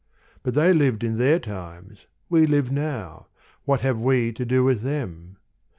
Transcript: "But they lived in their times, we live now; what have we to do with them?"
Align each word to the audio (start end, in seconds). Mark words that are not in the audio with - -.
"But 0.41 0.55
they 0.55 0.73
lived 0.73 1.03
in 1.03 1.19
their 1.19 1.37
times, 1.37 2.07
we 2.27 2.47
live 2.47 2.71
now; 2.71 3.27
what 3.65 3.81
have 3.81 3.99
we 3.99 4.33
to 4.33 4.43
do 4.45 4.63
with 4.63 4.81
them?" 4.81 5.37